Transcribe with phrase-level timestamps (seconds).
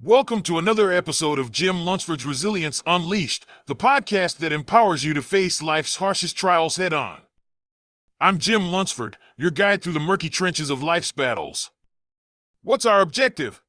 [0.00, 5.20] Welcome to another episode of Jim Lunsford's Resilience Unleashed, the podcast that empowers you to
[5.20, 7.22] face life's harshest trials head on.
[8.20, 11.72] I'm Jim Lunsford, your guide through the murky trenches of life's battles.
[12.62, 13.60] What's our objective?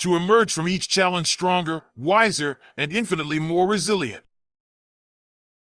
[0.00, 4.24] To emerge from each challenge stronger, wiser, and infinitely more resilient.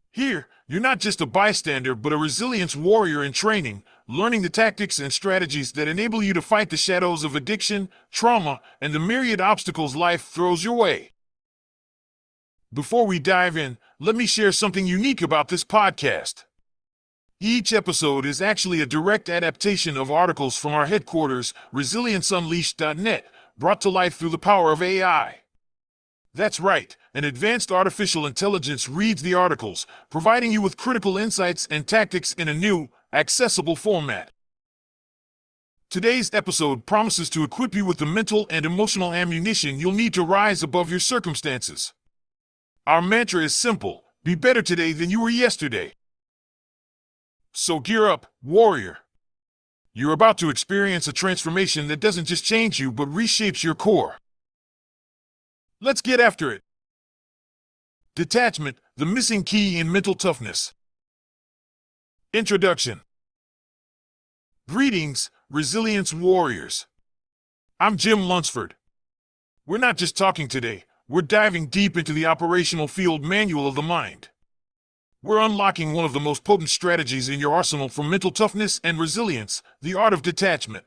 [0.09, 4.99] Here, you're not just a bystander, but a resilience warrior in training, learning the tactics
[4.99, 9.41] and strategies that enable you to fight the shadows of addiction, trauma, and the myriad
[9.41, 11.11] obstacles life throws your way.
[12.73, 16.43] Before we dive in, let me share something unique about this podcast.
[17.39, 23.25] Each episode is actually a direct adaptation of articles from our headquarters, resilienceunleashed.net,
[23.57, 25.41] brought to life through the power of AI.
[26.33, 31.87] That's right, an advanced artificial intelligence reads the articles, providing you with critical insights and
[31.87, 34.31] tactics in a new, accessible format.
[35.89, 40.21] Today's episode promises to equip you with the mental and emotional ammunition you'll need to
[40.21, 41.93] rise above your circumstances.
[42.85, 45.93] Our mantra is simple be better today than you were yesterday.
[47.53, 48.97] So gear up, warrior.
[49.93, 54.15] You're about to experience a transformation that doesn't just change you but reshapes your core.
[55.79, 56.63] Let's get after it.
[58.13, 60.73] Detachment, the missing key in mental toughness.
[62.33, 63.01] Introduction
[64.67, 66.87] Greetings, Resilience Warriors.
[67.79, 68.73] I'm Jim Lunsford.
[69.67, 73.83] We're not just talking today, we're diving deep into the operational field manual of the
[73.83, 74.29] mind.
[75.21, 78.97] We're unlocking one of the most potent strategies in your arsenal for mental toughness and
[78.97, 80.85] resilience the art of detachment.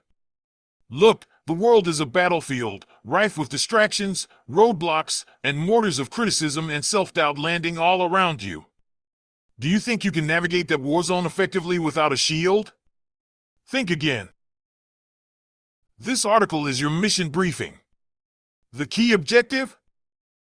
[0.90, 6.84] Look, the world is a battlefield, rife with distractions, roadblocks, and mortars of criticism and
[6.84, 8.66] self doubt landing all around you.
[9.56, 12.72] Do you think you can navigate that war zone effectively without a shield?
[13.68, 14.30] Think again.
[15.98, 17.80] This article is your mission briefing.
[18.72, 19.76] The key objective?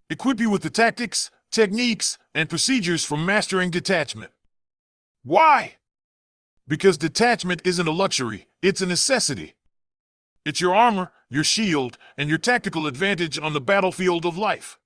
[0.09, 4.31] Equip you with the tactics, techniques, and procedures for mastering detachment.
[5.25, 5.75] Why?
[6.69, 9.55] Because detachment isn't a luxury, it's a necessity.
[10.45, 14.79] It's your armor, your shield, and your tactical advantage on the battlefield of life.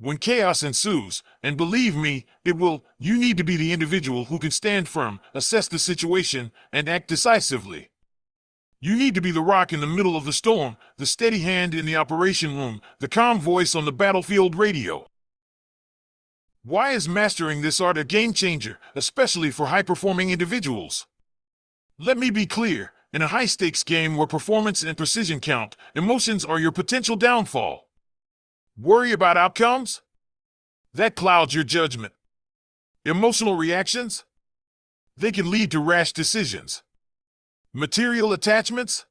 [0.00, 4.38] When chaos ensues, and believe me, it will, you need to be the individual who
[4.38, 7.90] can stand firm, assess the situation, and act decisively.
[8.80, 11.74] You need to be the rock in the middle of the storm, the steady hand
[11.74, 15.08] in the operation room, the calm voice on the battlefield radio.
[16.62, 21.08] Why is mastering this art a game changer, especially for high performing individuals?
[21.98, 26.44] Let me be clear in a high stakes game where performance and precision count, emotions
[26.44, 27.87] are your potential downfall.
[28.80, 30.02] Worry about outcomes?
[30.94, 32.12] That clouds your judgment.
[33.04, 34.24] Emotional reactions?
[35.16, 36.84] They can lead to rash decisions.
[37.74, 39.04] Material attachments?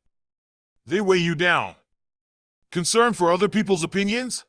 [0.85, 1.75] They weigh you down.
[2.71, 4.45] Concern for other people's opinions?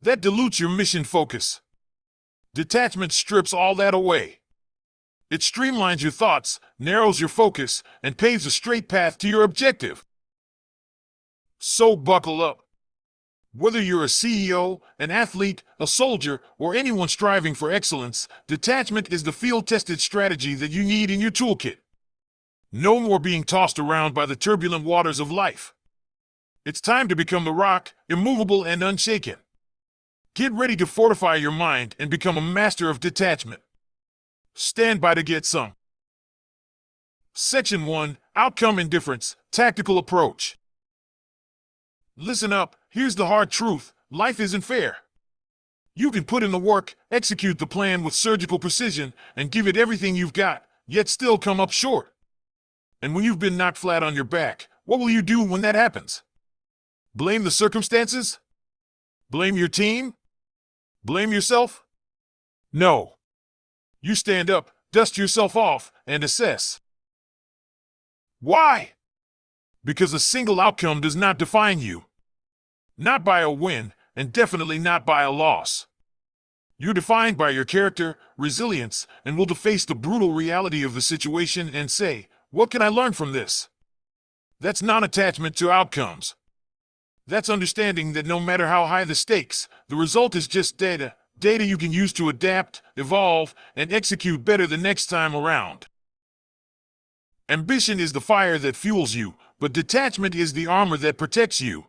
[0.00, 1.60] That dilutes your mission focus.
[2.54, 4.38] Detachment strips all that away.
[5.30, 10.06] It streamlines your thoughts, narrows your focus, and paves a straight path to your objective.
[11.58, 12.62] So buckle up.
[13.54, 19.24] Whether you're a CEO, an athlete, a soldier, or anyone striving for excellence, detachment is
[19.24, 21.76] the field tested strategy that you need in your toolkit.
[22.72, 25.74] No more being tossed around by the turbulent waters of life.
[26.64, 29.36] It's time to become the rock, immovable and unshaken.
[30.34, 33.60] Get ready to fortify your mind and become a master of detachment.
[34.54, 35.74] Stand by to get some.
[37.34, 40.58] Section 1 Outcome Indifference Tactical Approach.
[42.16, 44.98] Listen up, here's the hard truth life isn't fair.
[45.94, 49.76] You can put in the work, execute the plan with surgical precision, and give it
[49.76, 52.12] everything you've got, yet still come up short.
[53.02, 55.74] And when you've been knocked flat on your back, what will you do when that
[55.74, 56.22] happens?
[57.14, 58.38] Blame the circumstances?
[59.28, 60.14] Blame your team?
[61.04, 61.84] Blame yourself?
[62.72, 63.16] No.
[64.00, 66.80] You stand up, dust yourself off, and assess.
[68.40, 68.92] Why?
[69.84, 72.04] Because a single outcome does not define you.
[72.96, 75.86] Not by a win, and definitely not by a loss.
[76.78, 81.00] You're defined by your character, resilience, and will to face the brutal reality of the
[81.00, 83.68] situation and say, What can I learn from this?
[84.60, 86.34] That's non attachment to outcomes.
[87.26, 91.64] That's understanding that no matter how high the stakes, the result is just data, data
[91.64, 95.86] you can use to adapt, evolve, and execute better the next time around.
[97.48, 101.86] Ambition is the fire that fuels you, but detachment is the armor that protects you.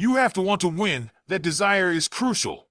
[0.00, 2.68] You have to want to win, that desire is crucial.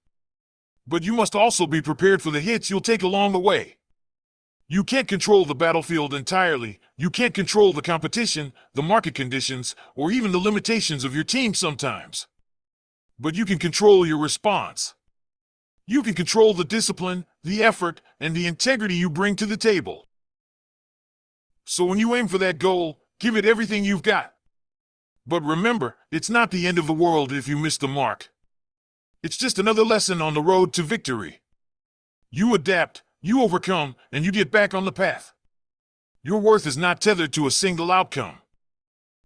[0.88, 3.78] But you must also be prepared for the hits you'll take along the way.
[4.68, 10.12] You can't control the battlefield entirely, you can't control the competition, the market conditions, or
[10.12, 12.26] even the limitations of your team sometimes.
[13.20, 14.96] But you can control your response.
[15.86, 20.08] You can control the discipline, the effort, and the integrity you bring to the table.
[21.64, 24.34] So when you aim for that goal, give it everything you've got.
[25.30, 28.30] But remember, it's not the end of the world if you miss the mark.
[29.22, 31.42] It's just another lesson on the road to victory.
[32.32, 35.34] You adapt, you overcome, and you get back on the path.
[36.24, 38.40] Your worth is not tethered to a single outcome.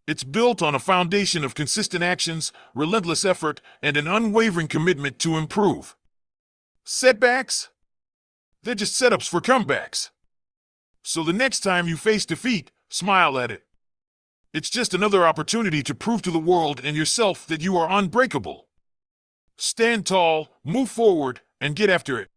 [0.05, 5.37] It's built on a foundation of consistent actions, relentless effort, and an unwavering commitment to
[5.37, 5.95] improve.
[6.83, 7.69] Setbacks?
[8.63, 10.09] They're just setups for comebacks.
[11.01, 13.63] So the next time you face defeat, smile at it.
[14.53, 18.67] It's just another opportunity to prove to the world and yourself that you are unbreakable.
[19.57, 22.29] Stand tall, move forward, and get after it.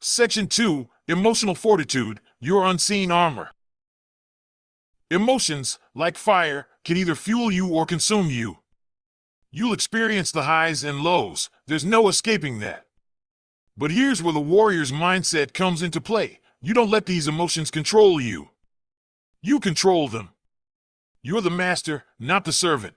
[0.00, 3.52] Section 2 Emotional Fortitude Your Unseen Armor.
[5.08, 8.58] Emotions, like fire, can either fuel you or consume you.
[9.52, 12.86] You'll experience the highs and lows, there's no escaping that.
[13.76, 18.20] But here's where the warrior's mindset comes into play you don't let these emotions control
[18.20, 18.50] you,
[19.42, 20.30] you control them.
[21.28, 22.94] You're the master, not the servant.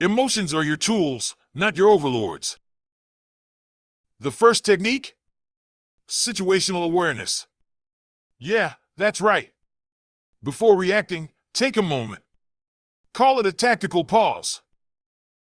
[0.00, 2.58] Emotions are your tools, not your overlords.
[4.18, 5.14] The first technique?
[6.08, 7.46] Situational awareness.
[8.40, 9.52] Yeah, that's right.
[10.42, 12.24] Before reacting, take a moment.
[13.14, 14.60] Call it a tactical pause.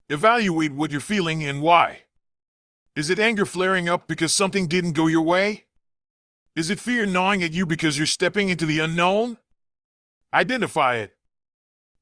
[0.10, 2.00] Evaluate what you're feeling and why.
[2.94, 5.64] Is it anger flaring up because something didn't go your way?
[6.58, 9.38] Is it fear gnawing at you because you're stepping into the unknown?
[10.34, 11.15] Identify it.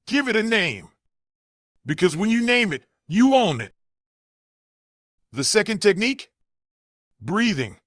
[0.06, 0.90] Give it a name.
[1.86, 3.74] Because when you name it, you own it.
[5.32, 6.30] The second technique?
[7.22, 7.78] Breathing.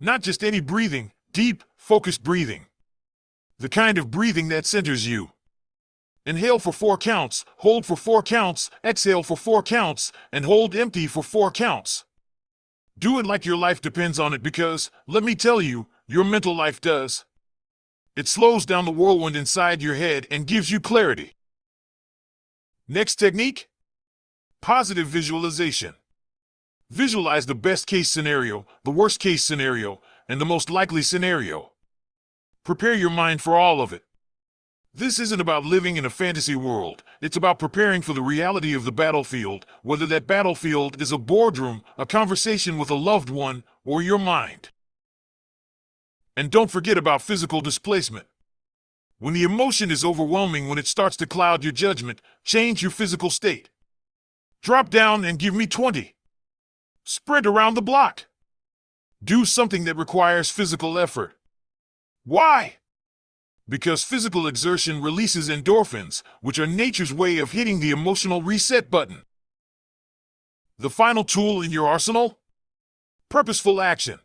[0.00, 2.66] Not just any breathing, deep, focused breathing.
[3.58, 5.30] The kind of breathing that centers you.
[6.26, 11.06] Inhale for four counts, hold for four counts, exhale for four counts, and hold empty
[11.06, 12.04] for four counts.
[12.98, 16.56] Do it like your life depends on it because, let me tell you, your mental
[16.56, 17.24] life does.
[18.16, 21.34] It slows down the whirlwind inside your head and gives you clarity.
[22.88, 23.68] Next technique
[24.62, 25.94] positive visualization.
[26.90, 31.72] Visualize the best case scenario, the worst case scenario, and the most likely scenario.
[32.64, 34.02] Prepare your mind for all of it.
[34.92, 37.04] This isn't about living in a fantasy world.
[37.20, 41.82] It's about preparing for the reality of the battlefield, whether that battlefield is a boardroom,
[41.98, 44.70] a conversation with a loved one, or your mind.
[46.36, 48.26] And don't forget about physical displacement.
[49.18, 53.30] When the emotion is overwhelming, when it starts to cloud your judgment, change your physical
[53.30, 53.70] state.
[54.62, 56.14] Drop down and give me 20.
[57.04, 58.26] Sprint around the block.
[59.24, 61.32] Do something that requires physical effort.
[62.24, 62.76] Why?
[63.66, 69.22] Because physical exertion releases endorphins, which are nature's way of hitting the emotional reset button.
[70.78, 72.38] The final tool in your arsenal?
[73.30, 74.18] Purposeful action.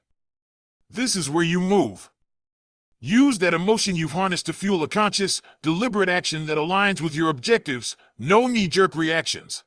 [0.94, 2.12] This is where you move.
[3.00, 7.30] Use that emotion you've harnessed to fuel a conscious, deliberate action that aligns with your
[7.30, 9.64] objectives, no knee jerk reactions.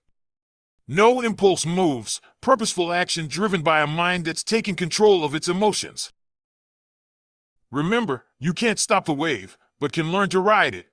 [0.87, 6.13] No impulse moves, purposeful action driven by a mind that's taking control of its emotions.
[7.71, 10.89] Remember, you can't stop the wave, but can learn to ride it.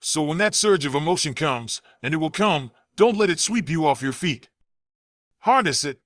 [0.00, 3.68] So when that surge of emotion comes, and it will come, don't let it sweep
[3.68, 4.48] you off your feet.
[5.40, 6.00] Harness it,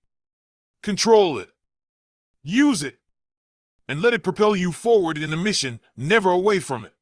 [0.82, 1.50] control it,
[2.42, 2.97] use it,
[3.88, 6.92] and let it propel you forward in the mission, never away from it.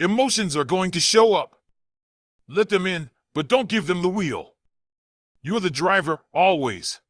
[0.00, 1.60] Emotions are going to show up.
[2.48, 4.54] Let them in, but don't give them the wheel.
[5.42, 7.00] You're the driver, always.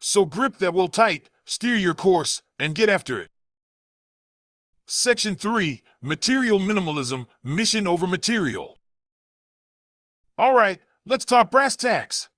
[0.00, 3.30] So grip that will tight, steer your course, and get after it.
[4.86, 8.78] Section 3 Material Minimalism Mission over Material.
[10.36, 12.28] All right, let's talk brass tacks.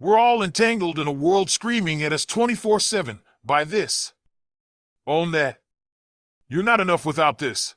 [0.00, 4.12] We're all entangled in a world screaming at us 24 7 buy this.
[5.08, 5.62] Own that.
[6.50, 7.74] You're not enough without this.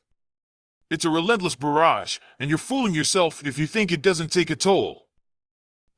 [0.89, 4.55] It's a relentless barrage, and you're fooling yourself if you think it doesn't take a
[4.57, 5.07] toll.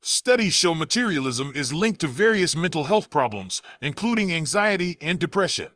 [0.00, 5.72] Studies show materialism is linked to various mental health problems, including anxiety and depression.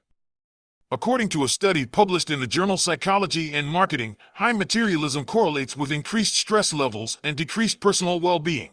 [0.92, 5.90] According to a study published in the journal Psychology and Marketing, high materialism correlates with
[5.90, 8.70] increased stress levels and decreased personal well being.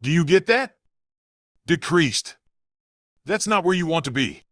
[0.00, 0.76] Do you get that?
[1.66, 2.36] Decreased.
[3.26, 4.44] That's not where you want to be.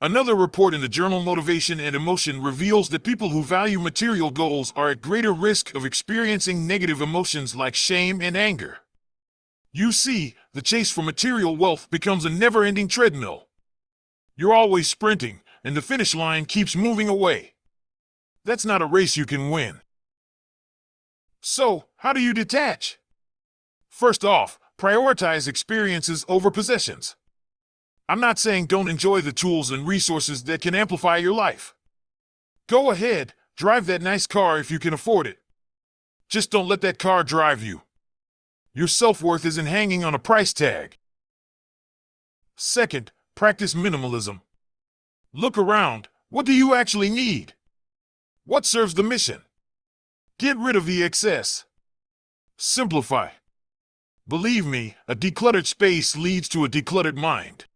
[0.00, 4.70] Another report in the journal Motivation and Emotion reveals that people who value material goals
[4.76, 8.80] are at greater risk of experiencing negative emotions like shame and anger.
[9.72, 13.48] You see, the chase for material wealth becomes a never ending treadmill.
[14.36, 17.54] You're always sprinting, and the finish line keeps moving away.
[18.44, 19.80] That's not a race you can win.
[21.40, 22.98] So, how do you detach?
[23.88, 27.16] First off, prioritize experiences over possessions.
[28.08, 31.74] I'm not saying don't enjoy the tools and resources that can amplify your life.
[32.68, 35.38] Go ahead, drive that nice car if you can afford it.
[36.28, 37.82] Just don't let that car drive you.
[38.74, 40.98] Your self worth isn't hanging on a price tag.
[42.56, 44.40] Second, practice minimalism.
[45.32, 46.08] Look around.
[46.28, 47.54] What do you actually need?
[48.44, 49.42] What serves the mission?
[50.38, 51.64] Get rid of the excess.
[52.56, 53.30] Simplify.
[54.28, 57.66] Believe me, a decluttered space leads to a decluttered mind.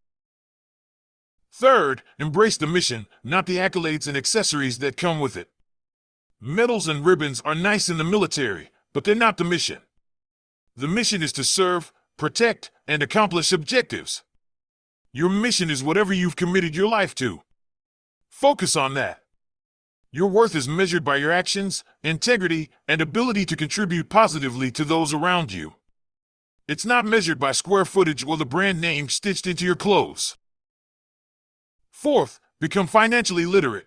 [1.53, 5.51] Third, embrace the mission, not the accolades and accessories that come with it.
[6.41, 9.79] Medals and ribbons are nice in the military, but they're not the mission.
[10.77, 14.23] The mission is to serve, protect, and accomplish objectives.
[15.13, 17.43] Your mission is whatever you've committed your life to.
[18.29, 19.23] Focus on that.
[20.13, 25.13] Your worth is measured by your actions, integrity, and ability to contribute positively to those
[25.13, 25.75] around you.
[26.67, 30.37] It's not measured by square footage or the brand name stitched into your clothes.
[32.01, 33.87] Fourth, become financially literate.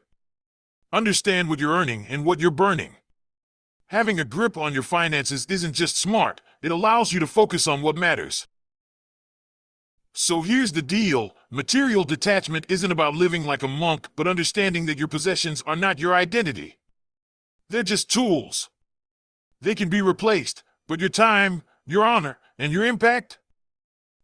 [0.91, 2.98] Understand what you're earning and what you're burning.
[3.88, 7.82] Having a grip on your finances isn't just smart, it allows you to focus on
[7.82, 8.48] what matters.
[10.13, 15.00] So here's the deal material detachment isn't about living like a monk, but understanding that
[15.00, 16.77] your possessions are not your identity.
[17.72, 18.70] They're just tools.
[19.60, 23.39] They can be replaced, but your time, your honor, and your impact?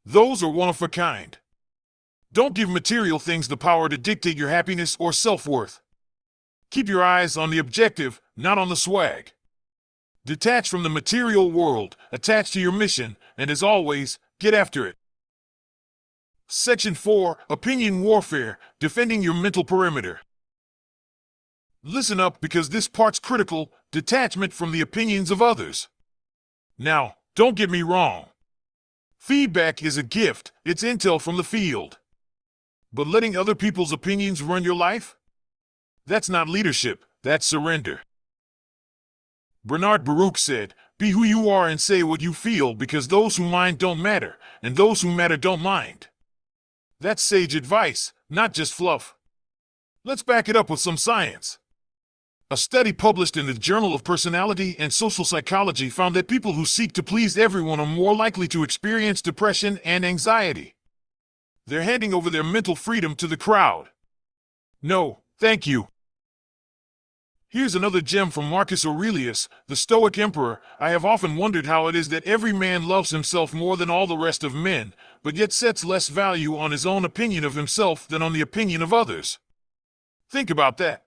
[0.06, 1.40] Those are one of a kind.
[2.32, 5.82] Don't give material things the power to dictate your happiness or self worth.
[6.70, 9.32] Keep your eyes on the objective, not on the swag.
[10.26, 14.96] Detach from the material world, attach to your mission, and as always, get after it.
[16.48, 20.20] Section 4 Opinion Warfare Defending Your Mental Perimeter.
[21.84, 25.88] Listen up because this part's critical detachment from the opinions of others.
[26.78, 28.26] Now, don't get me wrong.
[29.18, 31.99] Feedback is a gift, it's intel from the field.
[32.92, 35.16] But letting other people's opinions run your life?
[36.06, 38.02] That's not leadership, that's surrender.
[39.64, 43.44] Bernard Baruch said, Be who you are and say what you feel because those who
[43.44, 46.08] mind don't matter, and those who matter don't mind.
[47.00, 49.16] That's sage advice, not just fluff.
[50.04, 51.60] Let's back it up with some science.
[52.50, 56.66] A study published in the Journal of Personality and Social Psychology found that people who
[56.66, 60.74] seek to please everyone are more likely to experience depression and anxiety.
[61.70, 63.90] They're handing over their mental freedom to the crowd.
[64.82, 65.90] No, thank you.
[67.48, 70.62] Here's another gem from Marcus Aurelius, the Stoic emperor.
[70.80, 74.08] I have often wondered how it is that every man loves himself more than all
[74.08, 78.08] the rest of men, but yet sets less value on his own opinion of himself
[78.08, 79.40] than on the opinion of others.
[80.30, 81.06] Think about that.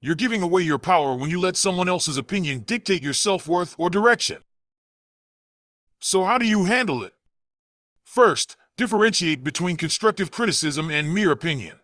[0.00, 3.74] You're giving away your power when you let someone else's opinion dictate your self worth
[3.78, 4.38] or direction.
[6.00, 7.14] So, how do you handle it?
[8.04, 11.80] First, differentiate between constructive criticism and mere opinion.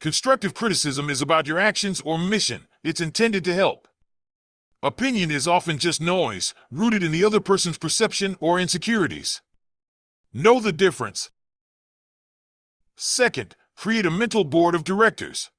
[0.00, 3.88] Constructive criticism is about your actions or mission, it's intended to help.
[4.84, 9.42] Opinion is often just noise, rooted in the other person's perception or insecurities.
[10.32, 11.30] Know the difference.
[12.94, 15.50] Second, create a mental board of directors.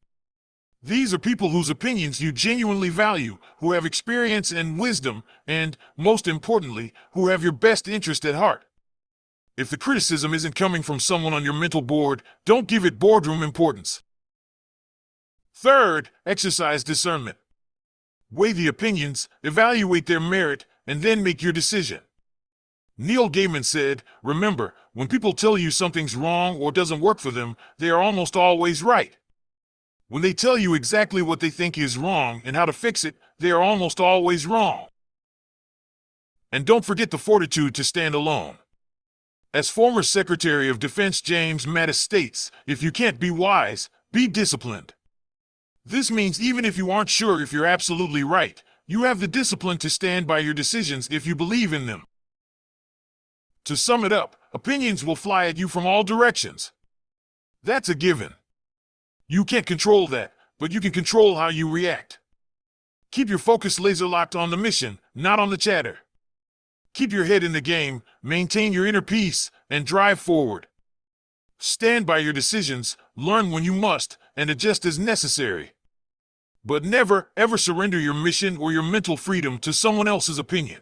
[0.81, 6.25] These are people whose opinions you genuinely value, who have experience and wisdom, and, most
[6.25, 8.63] importantly, who have your best interest at heart.
[9.57, 13.41] If the criticism isn't coming from someone on your mental board, don't give it boardroom
[13.41, 14.03] importance.
[15.51, 17.37] Third, exercise discernment.
[18.29, 22.01] Weigh the opinions, evaluate their merit, and then make your decision.
[22.99, 27.57] Neil Gaiman said, Remember, when people tell you something's wrong or doesn't work for them,
[27.79, 29.17] they are almost always right.
[30.07, 33.15] When they tell you exactly what they think is wrong and how to fix it,
[33.39, 34.87] they are almost always wrong.
[36.51, 38.57] And don't forget the fortitude to stand alone.
[39.53, 44.93] As former Secretary of Defense James Mattis states, if you can't be wise, be disciplined.
[45.85, 49.77] This means even if you aren't sure if you're absolutely right, you have the discipline
[49.77, 52.03] to stand by your decisions if you believe in them.
[53.65, 56.73] To sum it up, opinions will fly at you from all directions.
[57.63, 58.33] That's a given.
[59.29, 62.19] You can't control that, but you can control how you react.
[63.11, 65.99] Keep your focus laser locked on the mission, not on the chatter.
[66.97, 70.65] Keep your head in the game, maintain your inner peace, and drive forward.
[71.59, 75.73] Stand by your decisions, learn when you must, and adjust as necessary.
[76.65, 80.81] But never, ever surrender your mission or your mental freedom to someone else's opinion.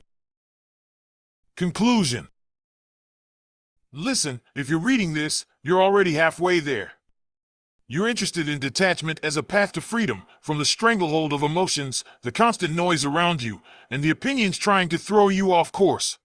[1.57, 2.29] Conclusion
[3.91, 6.93] Listen, if you're reading this, you're already halfway there.
[7.87, 12.31] You're interested in detachment as a path to freedom from the stranglehold of emotions, the
[12.31, 13.61] constant noise around you,
[13.91, 16.17] and the opinions trying to throw you off course.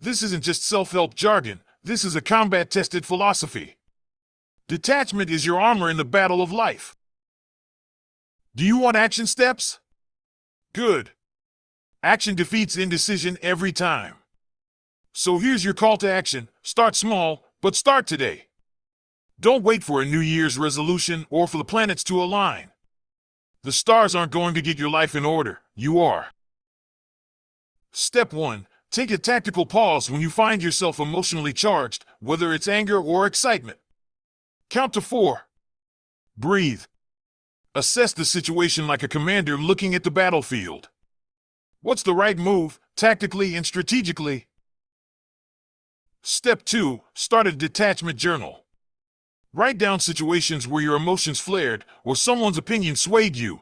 [0.00, 3.76] This isn't just self help jargon, this is a combat tested philosophy.
[4.66, 6.96] Detachment is your armor in the battle of life.
[8.56, 9.78] Do you want action steps?
[10.72, 11.10] Good.
[12.02, 14.14] Action defeats indecision every time.
[15.12, 18.46] So here's your call to action start small, but start today.
[19.38, 22.70] Don't wait for a New Year's resolution or for the planets to align.
[23.62, 26.26] The stars aren't going to get your life in order, you are.
[27.92, 32.96] Step 1 Take a tactical pause when you find yourself emotionally charged, whether it's anger
[32.96, 33.78] or excitement.
[34.70, 35.48] Count to four.
[36.36, 36.82] Breathe.
[37.74, 40.90] Assess the situation like a commander looking at the battlefield.
[41.82, 44.46] What's the right move, tactically and strategically?
[46.22, 48.63] Step 2 Start a detachment journal.
[49.54, 53.60] Write down situations where your emotions flared or someone's opinion swayed you.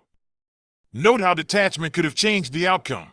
[0.91, 3.13] Note how detachment could have changed the outcome.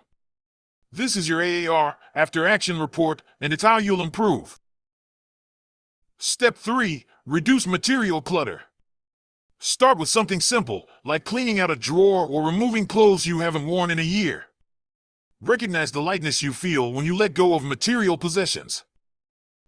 [0.89, 4.61] This is your AAR after action report, and it's how you'll improve.
[6.19, 8.61] Step 3 Reduce material clutter.
[9.59, 13.91] Start with something simple, like cleaning out a drawer or removing clothes you haven't worn
[13.91, 14.45] in a year.
[15.41, 18.85] Recognize the lightness you feel when you let go of material possessions.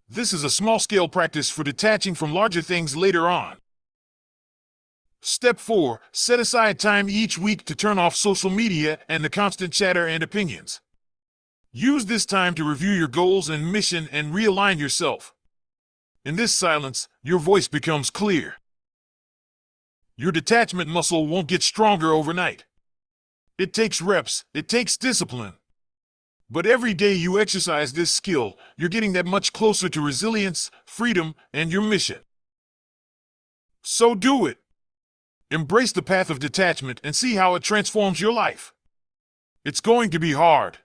[0.08, 3.56] This is a small scale practice for detaching from larger things later on.
[5.20, 9.72] Step 4 Set aside time each week to turn off social media and the constant
[9.72, 10.80] chatter and opinions.
[11.70, 15.32] Use this time to review your goals and mission and realign yourself.
[16.24, 18.56] In this silence, your voice becomes clear.
[20.16, 22.64] Your detachment muscle won't get stronger overnight.
[23.58, 25.54] It takes reps, it takes discipline.
[26.52, 31.34] But every day you exercise this skill, you're getting that much closer to resilience, freedom,
[31.50, 32.18] and your mission.
[33.82, 34.58] So do it.
[35.50, 38.74] Embrace the path of detachment and see how it transforms your life.
[39.64, 40.76] It's going to be hard.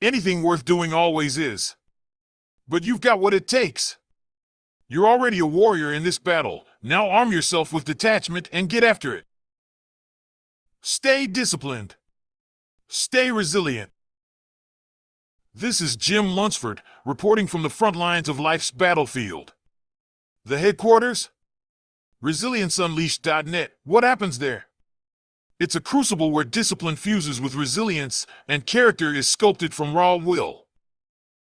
[0.00, 1.74] Anything worth doing always is.
[2.68, 3.96] But you've got what it takes.
[4.86, 6.66] You're already a warrior in this battle.
[6.84, 9.24] Now arm yourself with detachment and get after it.
[10.82, 11.96] Stay disciplined.
[12.86, 13.90] Stay resilient.
[15.60, 19.54] This is Jim Lunsford reporting from the front lines of life's battlefield.
[20.44, 21.30] The headquarters?
[22.22, 23.72] ResilienceUnleashed.net.
[23.82, 24.66] What happens there?
[25.58, 30.66] It's a crucible where discipline fuses with resilience and character is sculpted from raw will.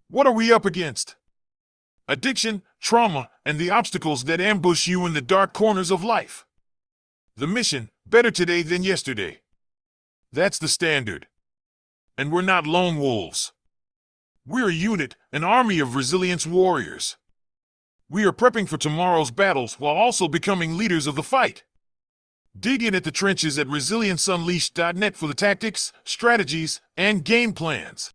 [0.10, 1.16] What are we up against?
[2.06, 6.46] addiction, trauma, and the obstacles that ambush you in the dark corners of life.
[7.38, 9.40] The mission better today than yesterday.
[10.34, 11.28] That's the standard.
[12.18, 13.54] And we're not lone wolves.
[14.48, 17.16] We're a unit, an army of resilience warriors.
[18.10, 21.64] We are prepping for tomorrow's battles while also becoming leaders of the fight.
[22.60, 28.10] Dig in at the trenches at resilienceunleashed.net for the tactics, strategies, and game plans.